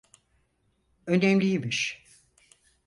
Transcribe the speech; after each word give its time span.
Önemliymiş. 1.07 2.05